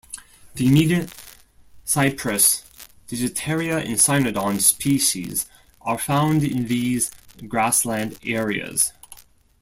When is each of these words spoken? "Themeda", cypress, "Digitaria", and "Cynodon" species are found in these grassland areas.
"Themeda", 0.55 1.07
cypress, 1.83 2.63
"Digitaria", 3.07 3.85
and 3.85 3.97
"Cynodon" 3.97 4.59
species 4.59 5.45
are 5.79 5.99
found 5.99 6.43
in 6.43 6.65
these 6.67 7.11
grassland 7.47 8.17
areas. 8.23 8.93